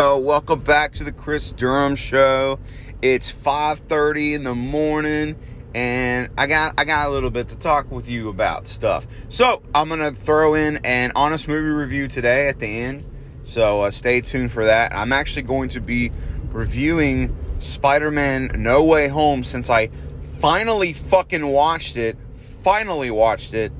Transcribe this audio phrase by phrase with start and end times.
[0.00, 2.58] Yo, welcome back to the Chris Durham show.
[3.02, 5.36] It's 5:30 in the morning
[5.74, 9.06] and I got I got a little bit to talk with you about stuff.
[9.28, 13.04] So, I'm to throw in an honest movie review today at the end.
[13.44, 14.94] So, uh, stay tuned for that.
[14.94, 16.12] I'm actually going to be
[16.50, 19.90] reviewing Spider-Man No Way Home since I
[20.38, 22.16] finally fucking watched it.
[22.62, 23.70] Finally watched it.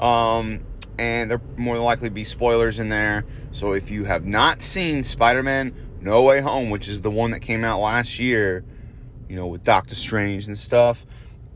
[0.00, 0.60] Um
[0.98, 3.26] and there more than likely be spoilers in there.
[3.56, 7.40] So if you have not seen Spider-Man No Way Home, which is the one that
[7.40, 8.62] came out last year,
[9.30, 11.06] you know, with Doctor Strange and stuff,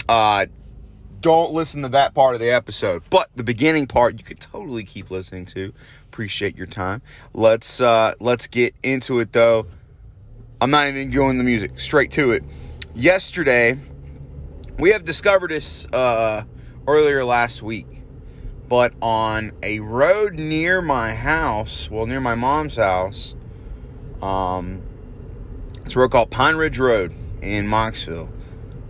[0.09, 0.47] uh
[1.21, 3.03] don't listen to that part of the episode.
[3.11, 5.75] But the beginning part you could totally keep listening to.
[6.07, 7.03] Appreciate your time.
[7.35, 9.67] Let's uh let's get into it though.
[10.63, 11.79] I'm not even going the music.
[11.79, 12.43] Straight to it.
[12.95, 13.79] Yesterday,
[14.79, 16.45] we have discovered this uh
[16.87, 18.00] earlier last week
[18.71, 23.35] but on a road near my house, well, near my mom's house,
[24.23, 24.81] um,
[25.85, 28.31] it's a road called Pine Ridge Road in Mocksville.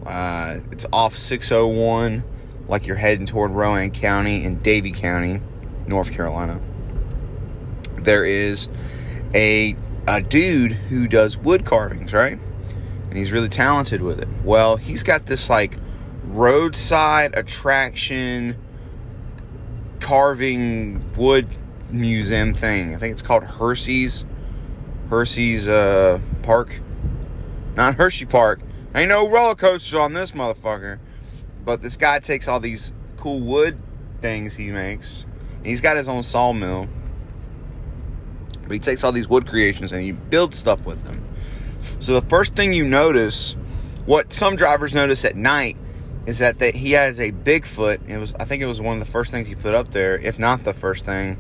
[0.04, 2.22] Uh, it's off 601,
[2.68, 5.40] like you're heading toward Rowan County in Davie County,
[5.86, 6.60] North Carolina.
[7.96, 8.68] There is
[9.34, 9.76] a
[10.06, 12.38] a dude who does wood carvings, right?
[13.08, 14.28] And he's really talented with it.
[14.44, 15.78] Well, he's got this like
[16.24, 18.58] roadside attraction
[20.00, 21.46] carving wood
[21.90, 22.94] museum thing.
[22.94, 24.24] I think it's called Hursey's
[25.08, 26.80] Hursey's uh, Park.
[27.76, 28.60] Not Hershey Park.
[28.94, 30.98] Ain't no roller coasters on this motherfucker.
[31.64, 33.78] But this guy takes all these cool wood
[34.20, 35.26] things he makes.
[35.64, 36.88] he's got his own sawmill.
[38.62, 41.24] But he takes all these wood creations and he builds stuff with them.
[41.98, 43.56] So the first thing you notice,
[44.06, 45.76] what some drivers notice at night,
[46.26, 48.08] is that they, he has a Bigfoot.
[48.08, 50.18] It was I think it was one of the first things he put up there,
[50.18, 51.38] if not the first thing.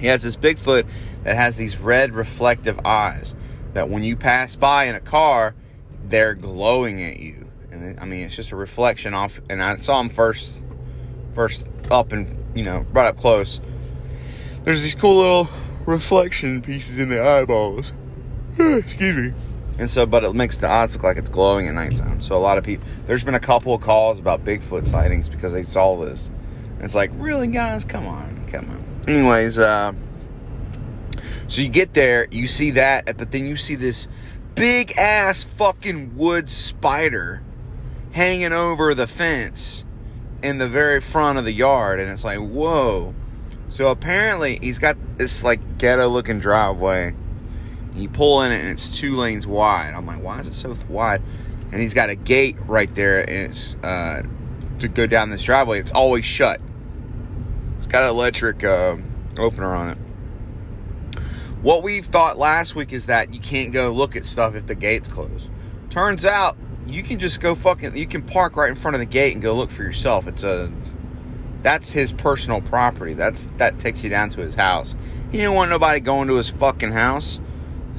[0.00, 0.86] He has this Bigfoot
[1.24, 3.34] that has these red reflective eyes
[3.74, 5.54] that when you pass by in a car,
[6.04, 7.48] they're glowing at you.
[7.70, 9.40] And I mean, it's just a reflection off.
[9.48, 10.56] And I saw him first,
[11.34, 13.60] first up and you know right up close.
[14.64, 15.48] There's these cool little
[15.86, 17.92] reflection pieces in the eyeballs.
[18.58, 19.34] Excuse me.
[19.78, 22.20] And so, but it makes the eyes look like it's glowing at nighttime.
[22.20, 25.52] So a lot of people, there's been a couple of calls about Bigfoot sightings because
[25.52, 26.30] they saw this.
[26.76, 28.84] And it's like, really, guys, come on, come on.
[29.08, 29.92] Anyways, uh,
[31.48, 34.08] so you get there, you see that, but then you see this
[34.54, 37.42] big ass fucking wood spider
[38.12, 39.84] hanging over the fence
[40.42, 43.14] in the very front of the yard, and it's like, whoa.
[43.68, 47.14] So apparently, he's got this like ghetto looking driveway
[47.94, 49.94] you pull in it and it's two lanes wide.
[49.94, 51.22] I'm like, why is it so wide?
[51.70, 54.22] And he's got a gate right there, and it's uh,
[54.80, 55.80] to go down this driveway.
[55.80, 56.60] It's always shut.
[57.78, 58.96] It's got an electric uh,
[59.38, 59.98] opener on it.
[61.62, 64.74] What we thought last week is that you can't go look at stuff if the
[64.74, 65.48] gate's closed.
[65.90, 67.96] Turns out you can just go fucking.
[67.96, 70.26] You can park right in front of the gate and go look for yourself.
[70.26, 70.72] It's a
[71.62, 73.14] that's his personal property.
[73.14, 74.96] That's that takes you down to his house.
[75.30, 77.40] He didn't want nobody going to his fucking house.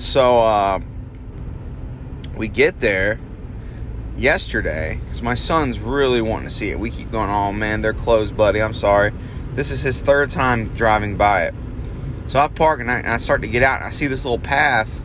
[0.04, 0.82] So uh,
[2.36, 3.22] we get there
[4.18, 6.78] yesterday because my son's really wanting to see it.
[6.78, 8.62] We keep going, oh man, they're closed, buddy.
[8.62, 9.14] I'm sorry.
[9.54, 11.56] This is his third time driving by it.
[12.28, 14.40] So I park and I, I start to get out and I see this little
[14.40, 15.02] path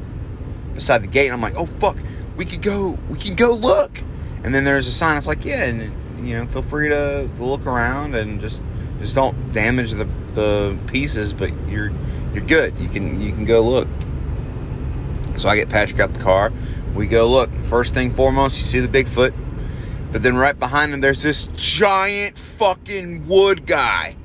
[0.74, 1.96] beside the gate and I'm like, oh fuck,
[2.36, 4.02] we could go, we can go look.
[4.42, 5.16] And then there's a sign.
[5.16, 8.64] It's like, yeah, and you know, feel free to look around and just
[8.98, 11.92] just don't damage the, the pieces, but you're
[12.34, 12.76] you're good.
[12.80, 13.86] You can you can go look.
[15.38, 16.52] So I get Patrick out the car.
[16.94, 17.52] We go look.
[17.64, 19.34] First thing foremost, you see the Bigfoot.
[20.10, 24.16] But then right behind him, there's this giant fucking wood guy.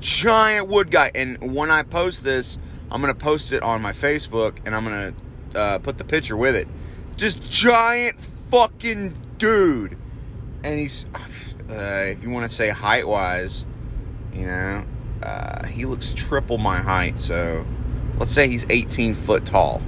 [0.00, 1.12] Giant wood guy.
[1.14, 2.58] And when I post this,
[2.90, 5.14] I'm going to post it on my Facebook and I'm going
[5.52, 6.68] to uh, put the picture with it.
[7.16, 8.20] Just giant
[8.50, 9.96] fucking dude.
[10.64, 11.06] And he's,
[11.70, 13.64] uh, if you want to say height wise,
[14.34, 14.84] you know,
[15.22, 17.20] uh, he looks triple my height.
[17.20, 17.64] So
[18.18, 19.80] let's say he's 18 foot tall.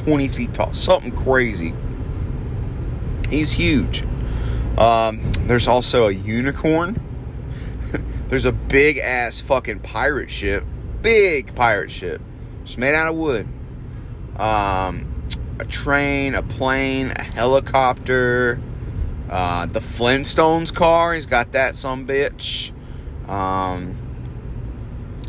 [0.00, 1.74] 20 feet tall, something crazy.
[3.28, 4.04] He's huge.
[4.78, 7.00] Um, there's also a unicorn.
[8.28, 10.64] there's a big ass fucking pirate ship,
[11.02, 12.20] big pirate ship.
[12.62, 13.46] It's made out of wood.
[14.36, 15.26] Um,
[15.58, 18.58] a train, a plane, a helicopter.
[19.28, 22.72] Uh, the Flintstones car, he's got that some bitch.
[23.28, 23.96] Um,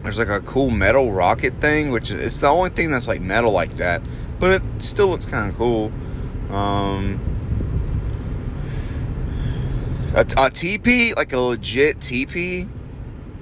[0.01, 3.51] there's like a cool metal rocket thing, which is the only thing that's like metal
[3.51, 4.01] like that
[4.41, 5.91] but it still looks kind of cool.
[6.49, 7.19] Um,
[10.15, 12.63] a, a teepee, like a legit teepee,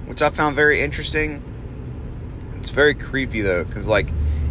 [0.04, 1.42] which I found very interesting.
[2.58, 4.08] It's very creepy though, because like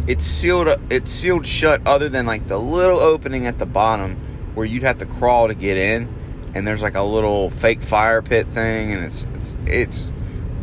[0.08, 0.68] it's sealed.
[0.90, 4.16] It's sealed shut, other than like the little opening at the bottom
[4.54, 6.12] where you'd have to crawl to get in.
[6.52, 10.12] And there's like a little fake fire pit thing, and it's it's it's.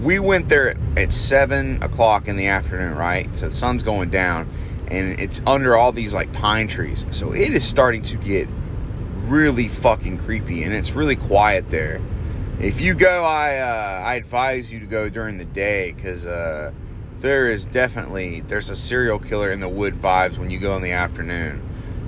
[0.02, 3.34] We went there at seven o'clock in the afternoon, right?
[3.36, 4.48] So the sun's going down,
[4.88, 7.06] and it's under all these like pine trees.
[7.12, 8.48] So it is starting to get
[9.26, 12.02] really fucking creepy, and it's really quiet there.
[12.60, 16.72] If you go, I uh, I advise you to go during the day because uh,
[17.20, 20.82] there is definitely there's a serial killer in the wood vibes when you go in
[20.82, 21.62] the afternoon.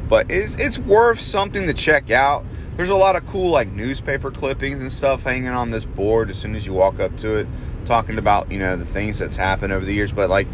[0.08, 2.46] But it's it's worth something to check out.
[2.78, 6.40] There's a lot of cool like newspaper clippings and stuff hanging on this board as
[6.40, 7.48] soon as you walk up to it,
[7.86, 10.12] talking about you know the things that's happened over the years.
[10.12, 10.48] But like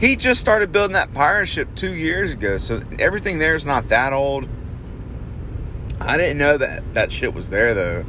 [0.00, 3.88] he just started building that pirate ship two years ago, so everything there is not
[3.88, 4.48] that old.
[6.00, 8.04] I didn't know that that shit was there though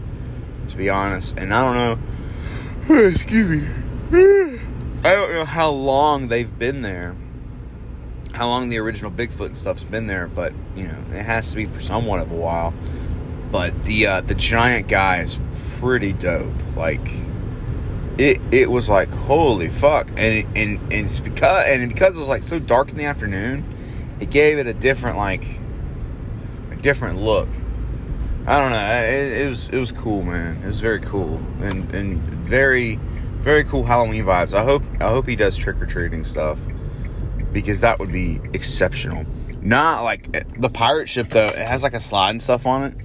[0.68, 1.38] to be honest.
[1.38, 3.08] And I don't know.
[3.08, 3.68] Excuse me.
[5.04, 7.16] I don't know how long they've been there.
[8.34, 11.56] How long the original Bigfoot and stuff's been there, but you know it has to
[11.56, 12.74] be for somewhat of a while.
[13.52, 15.40] But the uh, the giant guy is
[15.78, 16.52] pretty dope.
[16.76, 17.08] Like
[18.18, 22.28] it it was like holy fuck, and and and it's because and because it was
[22.28, 23.66] like so dark in the afternoon,
[24.20, 25.46] it gave it a different like
[26.72, 27.50] a different look
[28.46, 28.86] I don't know.
[28.86, 30.62] It, it, was it was cool, man.
[30.64, 32.98] It was very cool and and very
[33.40, 34.54] very cool Halloween vibes.
[34.54, 36.60] I hope I hope he does trick or treating stuff
[37.54, 39.26] because that would be exceptional.
[39.62, 41.46] Not like eh, the pirate ship though.
[41.46, 42.96] It has like a slide and stuff on it.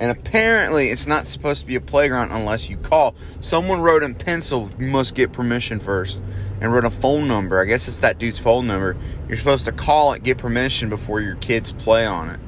[0.00, 3.16] And apparently, it's not supposed to be a playground unless you call.
[3.40, 6.20] Someone wrote in pencil, you must get permission first,
[6.60, 7.60] and wrote a phone number.
[7.60, 8.96] I guess it's that dude's phone number.
[9.26, 12.40] You're supposed to call it, get permission before your kids play on it.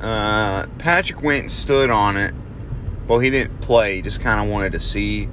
[0.00, 2.32] Uh, Patrick went and stood on it.
[3.08, 3.96] Well, he didn't play.
[3.96, 5.28] He just kind of wanted to see.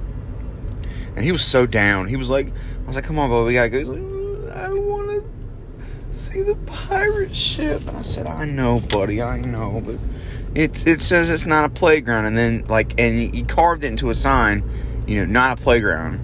[1.14, 2.08] And he was so down.
[2.08, 3.78] He was like, I was like, come on, bro, we gotta go.
[3.78, 7.86] He's like, I want to see the pirate ship.
[7.86, 9.96] And I said, I know, buddy, I know, but
[10.54, 12.26] it it says it's not a playground.
[12.26, 14.68] And then like, and he carved it into a sign,
[15.06, 16.22] you know, not a playground.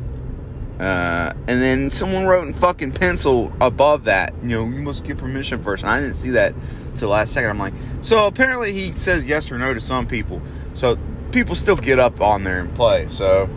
[0.80, 5.16] Uh, and then someone wrote in fucking pencil above that, you know, you must get
[5.16, 5.84] permission first.
[5.84, 6.54] And I didn't see that
[6.96, 7.50] till the last second.
[7.50, 10.42] I'm like, so apparently he says yes or no to some people.
[10.74, 10.98] So
[11.30, 13.08] people still get up on there and play.
[13.10, 13.48] So,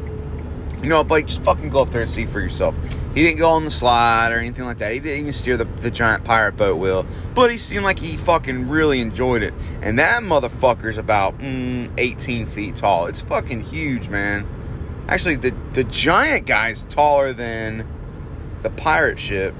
[0.81, 2.75] you know, but just fucking go up there and see for yourself.
[3.13, 4.92] He didn't go on the slide or anything like that.
[4.92, 7.06] He didn't even steer the, the giant pirate boat wheel.
[7.33, 9.54] But he seemed like he fucking really enjoyed it.
[9.81, 13.06] And that motherfucker's about mm, 18 feet tall.
[13.06, 14.45] It's fucking huge, man.
[15.07, 17.88] Actually, the, the giant guy's taller than
[18.63, 19.56] the pirate ship.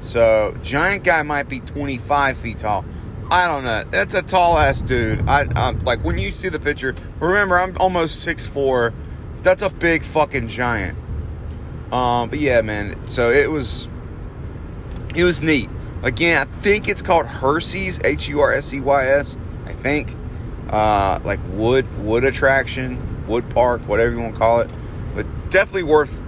[0.00, 2.84] So, giant guy might be 25 feet tall.
[3.30, 3.84] I don't know.
[3.90, 5.28] That's a tall ass dude.
[5.28, 6.94] I um, like when you see the picture.
[7.18, 8.92] Remember, I'm almost six four.
[9.42, 10.98] That's a big fucking giant.
[11.92, 13.08] Um, but yeah, man.
[13.08, 13.88] So it was,
[15.14, 15.70] it was neat.
[16.02, 19.36] Again, I think it's called Hurseys, H U R S E Y S.
[19.64, 20.14] I think,
[20.70, 24.70] uh, like wood wood attraction, wood park, whatever you want to call it
[25.16, 26.22] but definitely worth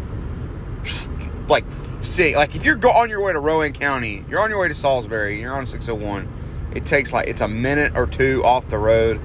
[1.46, 1.64] like
[2.00, 2.34] seeing.
[2.34, 5.40] Like if you're on your way to Rowan County, you're on your way to Salisbury,
[5.40, 6.26] you're on 601.
[6.74, 9.20] It takes like it's a minute or two off the road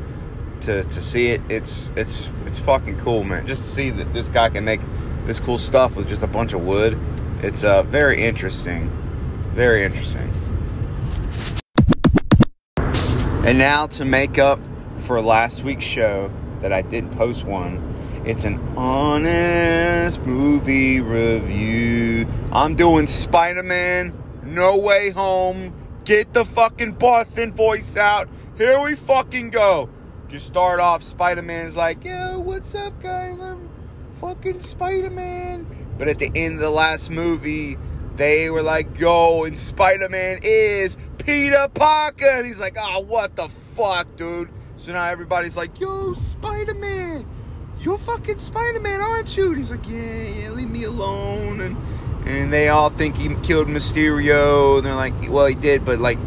[0.65, 1.41] to to see it.
[1.49, 3.45] It's it's it's fucking cool, man.
[3.47, 4.81] Just to see that this guy can make
[5.25, 6.97] this cool stuff with just a bunch of wood.
[7.41, 8.89] It's uh, very interesting.
[9.53, 10.31] Very interesting.
[13.45, 14.59] And now to make up
[14.97, 17.93] for last week's show that I didn't post one
[18.25, 22.25] it's an honest movie review.
[22.53, 25.73] I'm doing Spider Man No Way Home.
[26.05, 28.29] Get the fucking Boston voice out.
[28.57, 29.89] Here we fucking go.
[30.33, 33.39] You start off, Spider Man's like, yo, what's up, guys?
[33.39, 33.69] I'm
[34.15, 35.67] fucking Spider Man.
[35.99, 37.77] But at the end of the last movie,
[38.15, 42.25] they were like, yo, and Spider Man is Peter Parker.
[42.25, 44.49] And he's like, oh, what the fuck, dude?
[44.75, 47.27] So now everybody's like, yo, Spider Man
[47.83, 49.47] you're fucking Spider-Man, aren't you?
[49.47, 51.61] And he's like, yeah, yeah, leave me alone.
[51.61, 51.77] And
[52.25, 54.77] and they all think he killed Mysterio.
[54.77, 56.17] And they're like, well, he did, but like,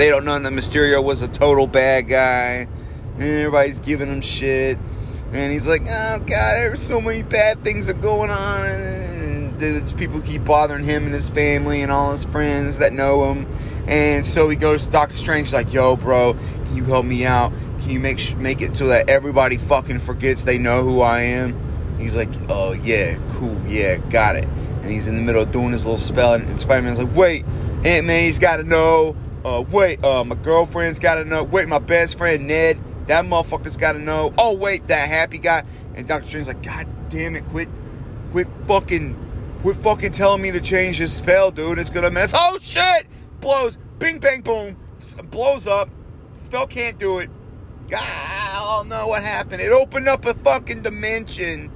[0.00, 2.66] they don't know that Mysterio was a total bad guy.
[3.14, 4.78] And everybody's giving him shit.
[5.32, 8.66] And he's like, oh god, there's so many bad things are going on.
[8.66, 13.46] And people keep bothering him and his family and all his friends that know him.
[13.86, 17.26] And so he goes to Doctor Strange, he's like, yo, bro, can you help me
[17.26, 17.52] out?
[17.80, 21.98] Can you make make it so that everybody fucking forgets they know who I am?
[21.98, 24.46] He's like, oh yeah, cool, yeah, got it.
[24.46, 27.44] And he's in the middle of doing his little spell, and Spider Man's like, wait,
[27.84, 29.14] Aunt May's got to know.
[29.44, 31.44] Uh, wait, uh, my girlfriend's got to know.
[31.44, 34.34] Wait, my best friend Ned, that motherfucker's got to know.
[34.36, 35.64] Oh wait, that happy guy.
[35.94, 37.68] And Doctor Strange's like, God damn it, quit,
[38.32, 39.16] quit fucking
[39.62, 41.78] quit fucking telling me to change this spell, dude.
[41.78, 42.32] It's gonna mess.
[42.34, 43.06] Oh shit!
[43.40, 43.76] Blows.
[43.98, 44.76] Bing, bang, boom.
[45.30, 45.88] Blows up.
[46.44, 47.30] Spell can't do it.
[47.94, 49.60] I don't know what happened.
[49.60, 51.70] It opened up a fucking dimension.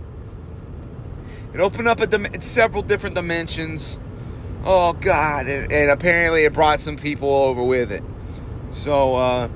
[1.53, 3.99] It opened up a dim- several different dimensions.
[4.67, 8.03] Oh god, and, and, apparently it brought some people over with it.
[8.71, 9.49] So, uh,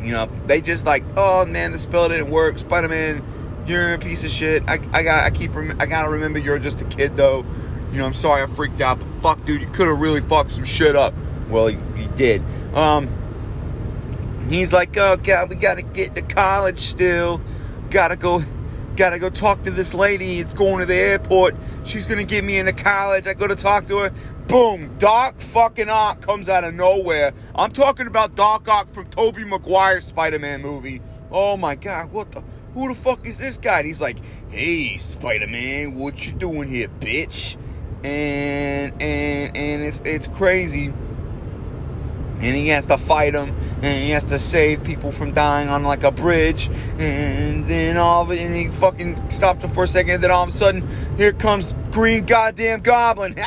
[0.00, 2.58] you know, they just like, oh man, the spell didn't work.
[2.58, 3.22] Spider Man,
[3.66, 4.62] you're a piece of shit.
[4.66, 7.44] I, I got, I keep, rem- I gotta remember you're just a kid though.
[7.92, 10.52] You know, I'm sorry I freaked out, but fuck, dude, you could have really fucked
[10.52, 11.12] some shit up.
[11.50, 12.42] Well, he, he did.
[12.74, 13.08] Um,
[14.48, 17.42] he's like, oh god, we gotta get to college still.
[17.90, 18.42] Gotta go
[18.96, 20.40] Gotta go talk to this lady.
[20.40, 21.54] It's going to the airport.
[21.84, 23.26] She's gonna get me into college.
[23.26, 24.12] I go to talk to her.
[24.48, 27.34] Boom, Doc fucking Ock comes out of nowhere.
[27.54, 31.02] I'm talking about Doc Ock from Tobey Maguire Spider-Man movie.
[31.30, 33.80] Oh my god, what the who the fuck is this guy?
[33.80, 37.58] And he's like, hey Spider-Man, what you doing here, bitch?
[38.02, 40.94] And and and it's it's crazy
[42.40, 45.82] and he has to fight them and he has to save people from dying on
[45.82, 46.68] like a bridge.
[46.98, 50.30] And then all of it and he fucking stopped him for a second and then
[50.30, 53.36] all of a sudden here comes green goddamn goblin.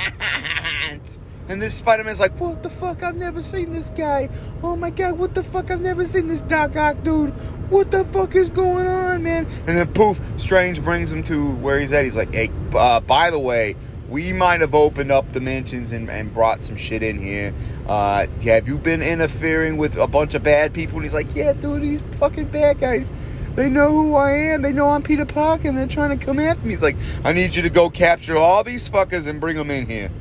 [1.50, 3.01] And this spider-man's like what the fuck?
[3.01, 4.29] I've never seen this guy.
[4.62, 5.72] Oh my god what the fuck?
[5.72, 7.31] I've never seen this doc ock dude.
[7.72, 9.48] What the fuck is going on man?
[9.65, 12.03] And then poof strange brings him to where he's at.
[12.05, 13.75] He's like hey uh, by the way
[14.09, 17.53] we might have opened up dimensions and, and brought some shit in here.
[17.87, 20.97] Uh, have you been interfering with a bunch of bad people?
[20.97, 23.11] And he's like, yeah, dude, these fucking bad guys.
[23.55, 24.61] They know who I am.
[24.61, 26.69] They know I'm Peter Parker, and they're trying to come after me.
[26.69, 29.85] He's like, I need you to go capture all these fuckers and bring them in
[29.85, 30.11] here.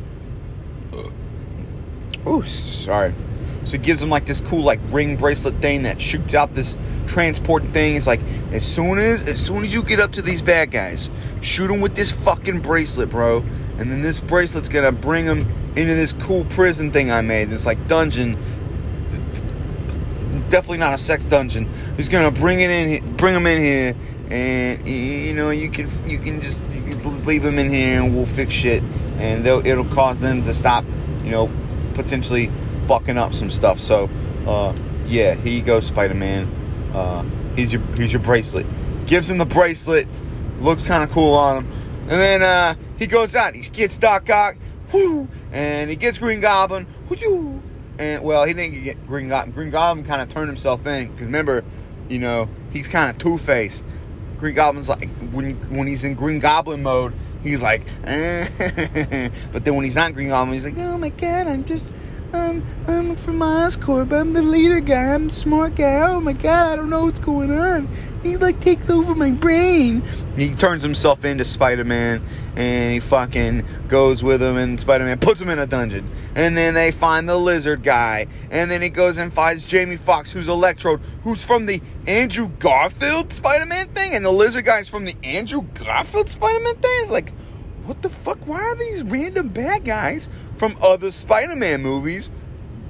[2.26, 3.14] Oh, sorry.
[3.64, 6.76] So it gives him like this cool like ring bracelet thing that shoots out this
[7.06, 7.96] transport thing.
[7.96, 8.22] It's like
[8.52, 11.10] as soon as as soon as you get up to these bad guys,
[11.40, 13.44] shoot them with this fucking bracelet, bro.
[13.78, 15.40] And then this bracelet's gonna bring them
[15.76, 17.50] into this cool prison thing I made.
[17.50, 18.36] This like dungeon.
[20.48, 21.68] Definitely not a sex dungeon.
[21.96, 23.94] He's gonna bring it in, bring them in here,
[24.30, 26.62] and you know you can you can just
[27.26, 28.82] leave them in here, and we'll fix shit,
[29.18, 30.84] and they'll it'll cause them to stop,
[31.22, 31.50] you know,
[31.92, 32.50] potentially
[32.88, 33.78] fucking up some stuff.
[33.78, 34.10] So,
[34.46, 34.74] uh,
[35.06, 36.48] yeah, here you go, Spider Man.
[36.92, 37.24] Uh,
[37.56, 38.66] your here's your bracelet.
[39.06, 40.08] Gives him the bracelet.
[40.60, 41.72] Looks kind of cool on him.
[42.02, 43.54] And then uh, he goes out.
[43.54, 44.56] He gets Doc Ock.
[44.92, 46.86] Whoo, and he gets Green Goblin.
[47.08, 47.62] Whoo,
[47.98, 49.52] and well, he didn't get Green Goblin.
[49.52, 51.62] Green Goblin kind of turned himself in because remember,
[52.08, 53.84] you know, he's kind of Two Faced.
[54.38, 59.84] Green Goblin's like when when he's in Green Goblin mode, he's like, but then when
[59.84, 61.92] he's not Green Goblin, he's like, oh my god, I'm just
[62.32, 64.12] Um, um, I'm, I'm from Oscorp.
[64.12, 65.14] I'm the leader guy.
[65.14, 66.00] I'm the smart guy.
[66.00, 67.88] Oh my god, I don't know what's going on.
[68.22, 70.02] He like takes over my brain.
[70.36, 72.22] He turns himself into Spider Man
[72.56, 76.10] and he fucking goes with him, and Spider Man puts him in a dungeon.
[76.34, 78.26] And then they find the lizard guy.
[78.50, 83.32] And then he goes and finds Jamie Foxx, who's Electrode, who's from the Andrew Garfield
[83.32, 84.14] Spider Man thing.
[84.14, 86.92] And the lizard guy's from the Andrew Garfield Spider Man thing.
[87.02, 87.32] It's like,
[87.88, 88.38] what the fuck?
[88.46, 92.30] Why are these random bad guys from other Spider-Man movies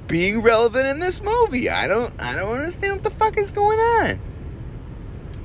[0.07, 1.69] being relevant in this movie?
[1.69, 4.19] I don't I don't understand what the fuck is going on.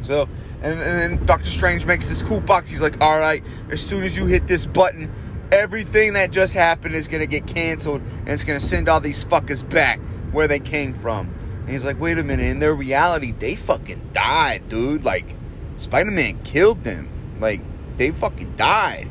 [0.03, 0.23] So
[0.61, 2.69] and, and then Doctor Strange makes this cool box.
[2.69, 5.13] He's like, all right, as soon as you hit this button,
[5.53, 9.67] everything that just happened is gonna get canceled and it's gonna send all these fuckers
[9.71, 10.01] back
[10.33, 11.33] where they came from.
[11.61, 15.05] And he's like, wait a minute, in their reality, they fucking died, dude.
[15.05, 15.37] Like,
[15.77, 17.09] Spider-Man killed them.
[17.41, 17.63] Like,
[17.97, 19.09] they fucking died.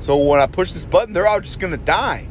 [0.00, 2.28] So when I push this button, they're all just gonna die.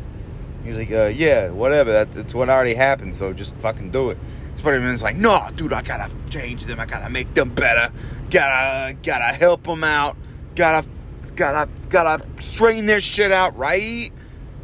[0.64, 1.92] He's like, uh, yeah, whatever.
[1.92, 3.16] That, that's what already happened.
[3.16, 4.18] So just fucking do it.
[4.56, 6.80] Spider-Man's like, no, dude, I gotta change them.
[6.80, 7.94] I gotta make them better.
[8.30, 10.18] Gotta, gotta help them out.
[10.56, 10.88] Gotta,
[11.36, 14.12] gotta, gotta straighten their shit out, right?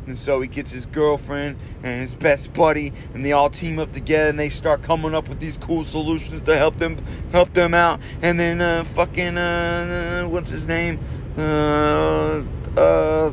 [0.08, 3.92] And so he gets his girlfriend and his best buddy, and they all team up
[3.92, 6.98] together, and they start coming up with these cool solutions to help them,
[7.32, 8.00] help them out.
[8.22, 11.00] And then, uh, fucking, uh, what's his name?
[11.38, 12.44] Uh,
[12.78, 13.32] uh,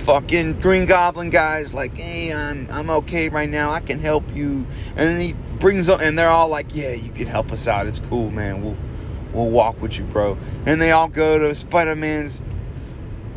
[0.00, 3.70] fucking Green Goblin guys like, hey, I'm I'm okay right now.
[3.70, 4.66] I can help you.
[4.96, 7.86] And he brings up, and they're all like, yeah, you can help us out.
[7.86, 8.62] It's cool, man.
[8.62, 8.76] We'll
[9.32, 10.38] we'll walk with you, bro.
[10.66, 12.42] And they all go to Spider Man's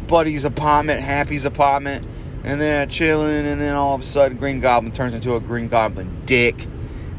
[0.07, 2.07] buddy's apartment, Happy's apartment,
[2.43, 3.45] and they're chilling.
[3.45, 6.65] And then all of a sudden, Green Goblin turns into a Green Goblin dick,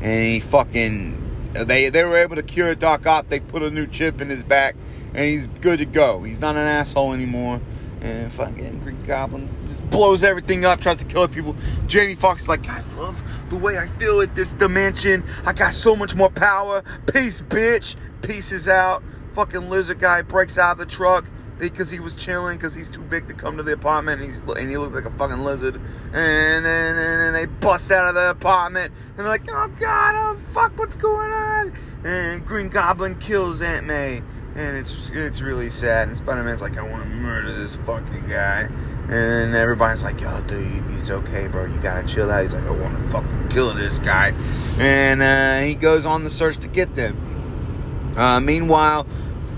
[0.01, 1.22] and he fucking
[1.55, 3.29] they they were able to cure Doc Ock.
[3.29, 4.75] They put a new chip in his back
[5.15, 6.23] and he's good to go.
[6.23, 7.61] He's not an asshole anymore.
[8.01, 11.55] And fucking Green Goblin just blows everything up, tries to kill people.
[11.87, 15.23] Jamie Foxx is like, I love the way I feel at this dimension.
[15.47, 16.83] I got so much more power.
[17.13, 17.95] Peace, bitch.
[18.23, 19.05] Pieces out.
[19.33, 21.27] Fucking lizard guy breaks out of the truck.
[21.71, 24.57] Because he was chilling because he's too big to come to the apartment and, he's,
[24.57, 25.77] and he looked like a fucking lizard.
[26.13, 30.35] And then and, they bust out of the apartment and they're like, oh god, oh
[30.35, 31.73] fuck, what's going on?
[32.05, 34.23] And Green Goblin kills Aunt May.
[34.55, 36.09] And it's it's really sad.
[36.09, 38.69] And Spider Man's like, I want to murder this fucking guy.
[39.09, 41.65] And everybody's like, yo, dude, he's okay, bro.
[41.65, 42.43] You gotta chill out.
[42.43, 44.35] He's like, I want to fucking kill this guy.
[44.79, 48.15] And uh, he goes on the search to get them.
[48.17, 49.07] Uh, meanwhile,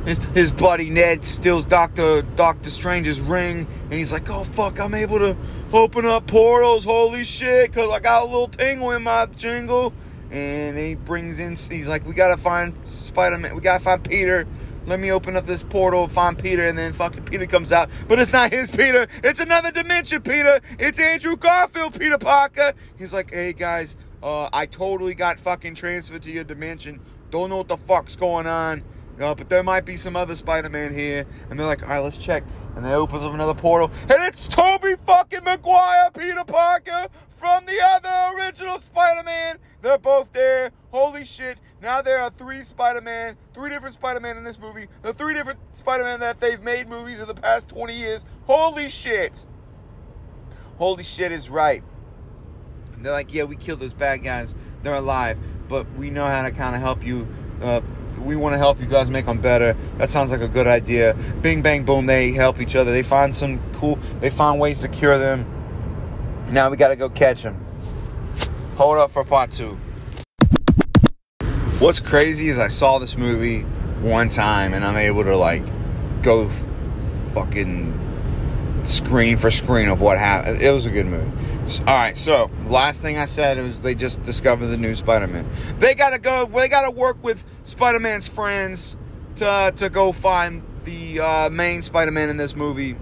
[0.04, 4.94] his, his buddy Ned steals Doctor Doctor Strange's ring, and he's like, "Oh fuck, I'm
[4.94, 5.36] able to
[5.72, 6.84] open up portals!
[6.84, 9.92] Holy shit!" Cause I got a little tingle in my jingle.
[10.30, 13.54] And he brings in, he's like, "We gotta find Spider Man.
[13.54, 14.46] We gotta find Peter."
[14.86, 17.88] Let me open up this portal, find Peter, and then fucking Peter comes out.
[18.06, 19.06] But it's not his Peter.
[19.22, 20.60] It's another dimension, Peter.
[20.78, 22.74] It's Andrew Garfield, Peter Parker.
[22.98, 27.00] He's like, hey guys, uh, I totally got fucking transferred to your dimension.
[27.30, 28.84] Don't know what the fuck's going on.
[29.20, 31.26] Uh, but there might be some other Spider-Man here.
[31.48, 32.44] And they're like, all right, let's check.
[32.74, 33.90] And they opens up another portal.
[34.02, 39.58] And it's Tobey fucking Maguire, Peter Parker, from the other original Spider-Man.
[39.82, 40.70] They're both there.
[40.90, 41.58] Holy shit.
[41.80, 44.86] Now there are three Spider-Man, three different Spider-Man in this movie.
[45.02, 48.24] The three different Spider-Man that they've made movies in the past 20 years.
[48.46, 49.44] Holy shit.
[50.78, 51.82] Holy shit is right.
[52.94, 54.54] And they're like, yeah, we killed those bad guys.
[54.82, 55.38] They're alive.
[55.68, 57.28] But we know how to kind of help you
[57.62, 57.80] uh,
[58.20, 59.76] we want to help you guys make them better.
[59.98, 61.14] That sounds like a good idea.
[61.42, 62.06] Bing, bang, boom.
[62.06, 62.92] They help each other.
[62.92, 63.96] They find some cool.
[64.20, 65.46] They find ways to cure them.
[66.50, 67.64] Now we got to go catch them.
[68.76, 69.78] Hold up for part two.
[71.78, 73.60] What's crazy is I saw this movie
[74.00, 75.64] one time and I'm able to like
[76.22, 76.48] go
[77.28, 78.03] fucking
[78.84, 80.60] screen for screen of what happened.
[80.60, 81.30] It was a good movie.
[81.80, 85.48] All right, so last thing I said was they just discovered the new Spider-Man.
[85.78, 86.46] They gotta go.
[86.46, 88.96] They gotta work with Spider-Man's friends
[89.36, 92.96] to to go find the uh, main Spider-Man in this movie.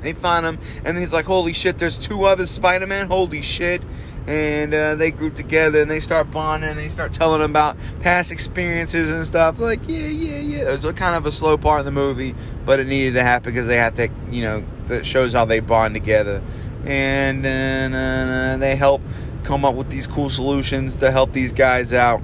[0.00, 1.78] They find him, and he's like, "Holy shit!
[1.78, 3.06] There's two other Spider-Man.
[3.06, 3.82] Holy shit!"
[4.26, 7.76] and uh, they group together and they start bonding and they start telling them about
[8.00, 11.56] past experiences and stuff like yeah yeah yeah it was a kind of a slow
[11.56, 12.34] part of the movie
[12.66, 15.60] but it needed to happen because they have to you know that shows how they
[15.60, 16.42] bond together
[16.84, 19.02] and uh, they help
[19.42, 22.22] come up with these cool solutions to help these guys out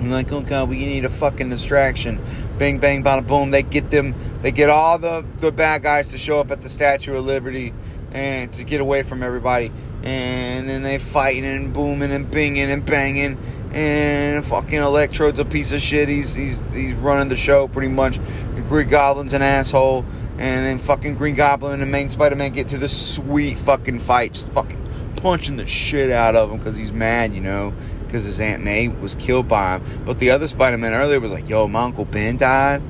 [0.00, 2.20] and like, oh god, we need a fucking distraction.
[2.58, 3.50] Bang, bang, bada, boom.
[3.50, 4.14] They get them.
[4.42, 7.72] They get all the the bad guys to show up at the Statue of Liberty
[8.12, 9.72] and to get away from everybody
[10.04, 13.38] and then they fighting and booming and binging and banging
[13.72, 16.08] and fucking Electrode's a piece of shit.
[16.08, 18.20] He's he's he's running the show pretty much.
[18.54, 20.04] The Green Goblin's an asshole,
[20.38, 24.34] and then fucking Green Goblin and the main Spider-Man get to this sweet fucking fight,
[24.34, 24.80] just fucking
[25.16, 27.72] punching the shit out of him because he's mad, you know,
[28.06, 30.04] because his Aunt May was killed by him.
[30.04, 32.82] But the other Spider-Man earlier was like, "Yo, my Uncle Ben died,"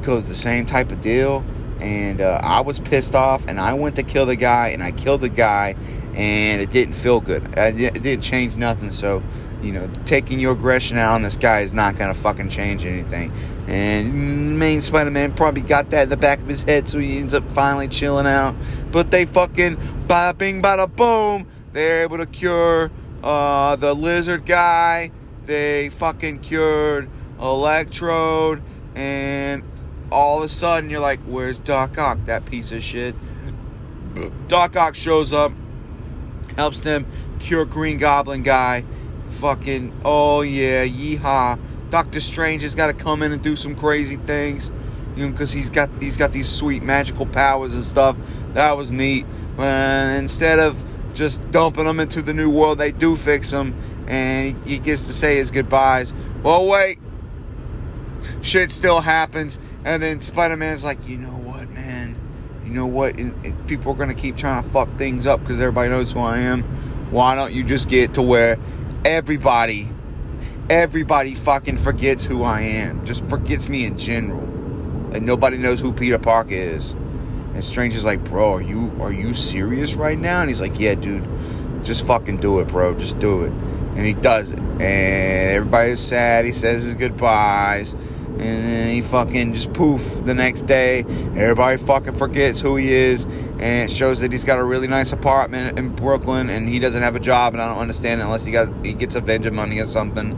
[0.00, 1.44] because the same type of deal.
[1.80, 4.92] And uh, I was pissed off, and I went to kill the guy, and I
[4.92, 5.76] killed the guy,
[6.14, 7.46] and it didn't feel good.
[7.54, 8.90] It didn't change nothing.
[8.90, 9.22] So,
[9.62, 13.32] you know, taking your aggression out on this guy is not gonna fucking change anything.
[13.66, 17.34] And main Spider-Man probably got that in the back of his head, so he ends
[17.34, 18.54] up finally chilling out.
[18.92, 22.90] But they fucking bada bing bada boom, they're able to cure
[23.22, 25.10] uh, the lizard guy.
[25.44, 27.08] They fucking cured
[27.40, 28.62] Electrode,
[28.94, 29.62] and
[30.10, 32.18] all of a sudden you're like, "Where's Doc Ock?
[32.26, 33.14] That piece of shit."
[34.48, 35.52] Doc Ock shows up
[36.56, 37.06] helps them
[37.38, 38.84] cure Green Goblin guy.
[39.30, 41.58] Fucking, oh yeah, yeehaw.
[41.90, 44.70] Doctor Strange has got to come in and do some crazy things,
[45.14, 48.16] you know, because he's got he's got these sweet magical powers and stuff.
[48.54, 49.26] That was neat.
[49.58, 50.82] And instead of
[51.14, 53.74] just dumping them into the new world, they do fix them,
[54.06, 56.12] and he gets to say his goodbyes.
[56.42, 56.98] Well, wait,
[58.42, 62.16] shit still happens, and then Spider Man's like, you know what, man?
[62.66, 63.16] you know what?
[63.68, 66.38] People are going to keep trying to fuck things up because everybody knows who I
[66.38, 66.62] am.
[67.12, 68.58] Why don't you just get to where
[69.06, 69.88] everybody,
[70.68, 73.06] everybody fucking forgets who I am?
[73.06, 74.42] Just forgets me in general.
[75.14, 76.90] And nobody knows who Peter Parker is.
[76.90, 80.40] And Strange is like, bro, are you are you serious right now?
[80.40, 81.24] And he's like, yeah, dude,
[81.84, 82.94] just fucking do it, bro.
[82.98, 83.52] Just do it.
[83.52, 84.58] And he does it.
[84.58, 86.44] And everybody's sad.
[86.44, 87.94] He says his goodbyes
[88.38, 91.00] and then he fucking just poof the next day.
[91.36, 95.12] Everybody fucking forgets who he is, and it shows that he's got a really nice
[95.12, 98.44] apartment in Brooklyn, and he doesn't have a job, and I don't understand it unless
[98.44, 100.34] he got he gets a Avenger money or something.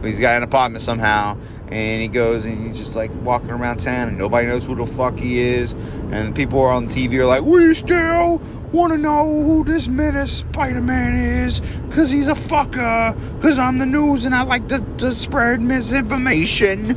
[0.00, 1.36] But he's got an apartment somehow,
[1.68, 4.86] and he goes and he's just like walking around town, and nobody knows who the
[4.86, 5.74] fuck he is,
[6.10, 8.38] and people are on TV are like, we still
[8.72, 11.60] want to know who this menace Spider-Man is,
[11.90, 16.96] cause he's a fucker, cause I'm the news and I like to, to spread misinformation.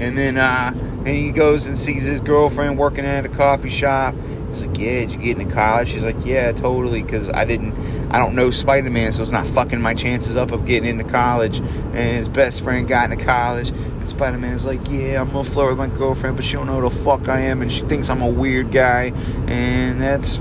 [0.00, 4.14] And then uh, and he goes and sees his girlfriend working at a coffee shop.
[4.48, 7.74] He's like, "Yeah, did you get into college?" She's like, "Yeah, totally." Because I didn't,
[8.10, 11.04] I don't know Spider Man, so it's not fucking my chances up of getting into
[11.04, 11.58] college.
[11.58, 15.68] And his best friend got into college, and Spider Man's like, "Yeah, I'm gonna flirt
[15.68, 18.08] with my girlfriend, but she don't know who the fuck I am, and she thinks
[18.08, 19.12] I'm a weird guy."
[19.46, 20.40] And that's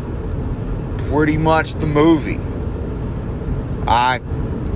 [1.09, 2.39] pretty much the movie.
[3.87, 4.19] I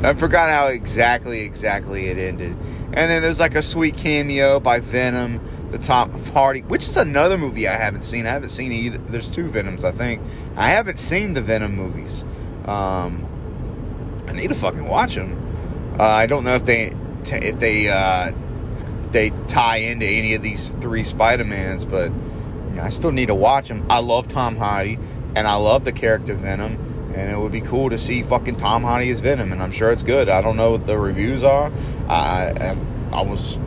[0.04, 2.52] I forgot how exactly exactly it ended.
[2.94, 5.39] And then there's like a sweet cameo by Venom,
[5.72, 8.28] the Tom Hardy, which is another movie I haven't seen.
[8.28, 8.98] I haven't seen either.
[8.98, 10.22] There's two Venoms, I think.
[10.58, 12.24] I haven't seen the Venom movies.
[12.66, 13.26] Um,
[14.28, 15.96] I need to fucking watch them.
[15.98, 16.92] Uh, I don't know if they
[17.26, 18.34] if they uh,
[19.12, 23.28] they tie into any of these three Spider Mans, but you know, I still need
[23.28, 23.86] to watch them.
[23.89, 25.00] I love Tom Hardy,
[25.36, 28.84] and I love the character Venom and it would be cool to see fucking Tom
[28.84, 30.30] Hardy as Venom, and I'm sure it's good.
[30.30, 31.71] I don't know what the reviews are.
[32.10, 32.76] I
[33.12, 33.58] I, was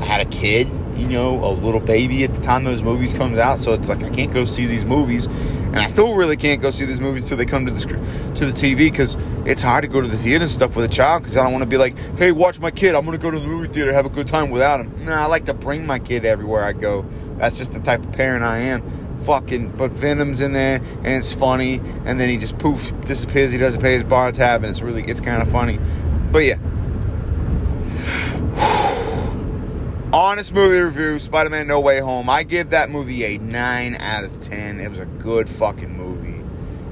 [0.00, 3.38] I had a kid, you know, a little baby at the time those movies comes
[3.38, 6.60] out, so it's like I can't go see these movies, and I still really can't
[6.60, 7.80] go see these movies until they come to the
[8.34, 10.88] to the TV because it's hard to go to the theater and stuff with a
[10.88, 12.94] child because I don't want to be like, hey, watch my kid.
[12.94, 15.04] I'm gonna go to the movie theater, have a good time without him.
[15.04, 17.04] Nah, I like to bring my kid everywhere I go.
[17.38, 21.32] That's just the type of parent I am fucking but Venom's in there and it's
[21.32, 24.82] funny and then he just poof disappears he doesn't pay his bar tab and it's
[24.82, 25.78] really it's kind of funny.
[26.32, 26.58] But yeah.
[30.12, 32.30] Honest movie review Spider-Man No Way Home.
[32.30, 36.44] I give that movie a 9 out of 10 it was a good fucking movie.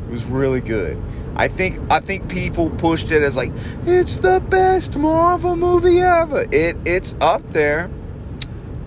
[0.08, 1.00] It was really good.
[1.36, 3.52] I think I think people pushed it as like
[3.86, 6.46] it's the best Marvel movie ever.
[6.52, 7.90] It it's up there.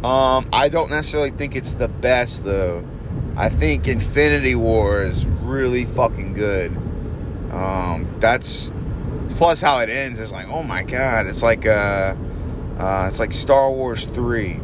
[0.04, 2.86] Um, I don't necessarily think it's the best though
[3.38, 6.76] I think Infinity War is really fucking good.
[7.52, 8.72] Um, that's
[9.36, 12.16] plus how it ends is like, oh my god, it's like uh,
[12.80, 14.60] uh it's like Star Wars three,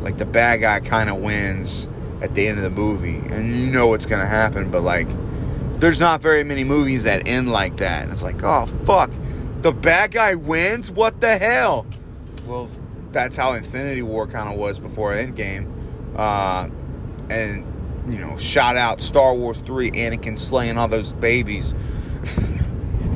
[0.00, 1.88] like the bad guy kind of wins
[2.20, 5.08] at the end of the movie, and you know what's gonna happen, but like,
[5.80, 8.04] there's not very many movies that end like that.
[8.04, 9.10] And it's like, oh fuck,
[9.62, 10.90] the bad guy wins.
[10.90, 11.86] What the hell?
[12.46, 12.68] Well,
[13.12, 15.66] that's how Infinity War kind of was before Endgame,
[16.16, 16.68] uh,
[17.30, 17.64] and
[18.08, 21.74] you know, shout out Star Wars 3, Anakin slaying all those babies.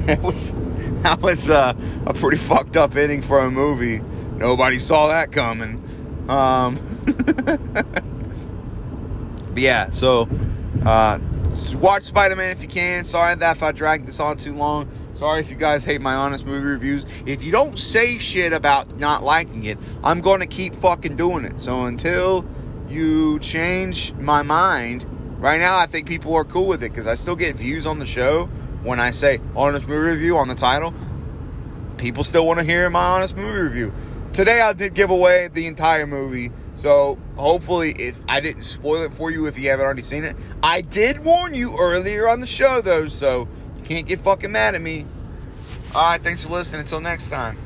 [0.06, 0.54] that was
[1.02, 1.74] that was uh,
[2.06, 4.00] a pretty fucked up ending for a movie.
[4.36, 5.80] Nobody saw that coming.
[6.28, 6.78] Um,
[9.56, 10.28] yeah, so
[10.84, 11.18] uh,
[11.76, 13.04] watch Spider Man if you can.
[13.04, 14.88] Sorry that if I dragged this on too long.
[15.14, 17.06] Sorry if you guys hate my honest movie reviews.
[17.24, 21.44] If you don't say shit about not liking it, I'm going to keep fucking doing
[21.44, 21.60] it.
[21.60, 22.44] So until
[22.88, 25.06] you change my mind.
[25.38, 27.98] Right now, I think people are cool with it because I still get views on
[27.98, 28.46] the show
[28.82, 30.94] when I say honest movie review on the title.
[31.96, 33.92] People still want to hear my honest movie review.
[34.32, 39.14] Today, I did give away the entire movie, so hopefully, if I didn't spoil it
[39.14, 42.46] for you if you haven't already seen it, I did warn you earlier on the
[42.46, 45.06] show though, so you can't get fucking mad at me.
[45.94, 46.80] All right, thanks for listening.
[46.80, 47.56] Until next time.